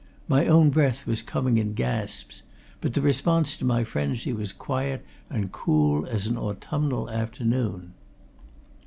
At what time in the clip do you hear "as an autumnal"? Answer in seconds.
6.07-7.07